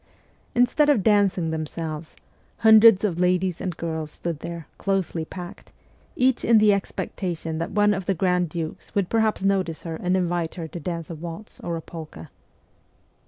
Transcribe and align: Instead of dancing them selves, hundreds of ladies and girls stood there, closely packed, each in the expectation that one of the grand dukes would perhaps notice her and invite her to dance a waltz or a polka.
Instead 0.55 0.89
of 0.89 1.03
dancing 1.03 1.51
them 1.51 1.67
selves, 1.67 2.15
hundreds 2.57 3.03
of 3.03 3.19
ladies 3.19 3.61
and 3.61 3.77
girls 3.77 4.09
stood 4.09 4.39
there, 4.39 4.65
closely 4.79 5.23
packed, 5.23 5.71
each 6.15 6.43
in 6.43 6.57
the 6.57 6.73
expectation 6.73 7.59
that 7.59 7.69
one 7.69 7.93
of 7.93 8.07
the 8.07 8.15
grand 8.15 8.49
dukes 8.49 8.95
would 8.95 9.09
perhaps 9.09 9.43
notice 9.43 9.83
her 9.83 9.97
and 9.97 10.17
invite 10.17 10.55
her 10.55 10.67
to 10.67 10.79
dance 10.79 11.11
a 11.11 11.15
waltz 11.15 11.59
or 11.59 11.75
a 11.77 11.81
polka. 11.81 12.25